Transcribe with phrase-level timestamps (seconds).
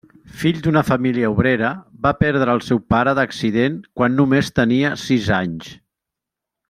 [0.43, 1.69] Fill d’una família obrera,
[2.07, 5.71] va perdre el seu pare d’accident quan només tenia sis anys.